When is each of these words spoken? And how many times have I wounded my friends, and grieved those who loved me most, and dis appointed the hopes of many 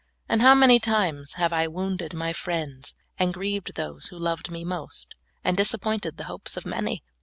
And 0.27 0.41
how 0.41 0.55
many 0.55 0.79
times 0.79 1.33
have 1.33 1.53
I 1.53 1.67
wounded 1.67 2.11
my 2.15 2.33
friends, 2.33 2.95
and 3.19 3.31
grieved 3.31 3.75
those 3.75 4.07
who 4.07 4.17
loved 4.17 4.49
me 4.49 4.65
most, 4.65 5.13
and 5.43 5.55
dis 5.55 5.75
appointed 5.75 6.17
the 6.17 6.23
hopes 6.23 6.57
of 6.57 6.65
many 6.65 7.03